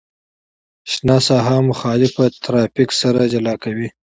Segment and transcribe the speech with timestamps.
[0.91, 2.11] شنه ساحه مخالف
[2.45, 3.87] ترافیک سره جلا کوي